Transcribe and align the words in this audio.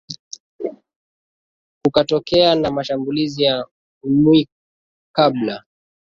kukatokea 1.83 2.55
na 2.55 2.71
mashambulizi 2.71 3.43
ya 3.43 3.65
mwi 4.03 4.47
kabla 5.15 5.63